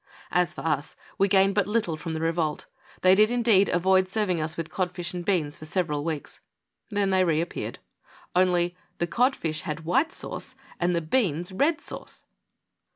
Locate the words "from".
1.95-2.15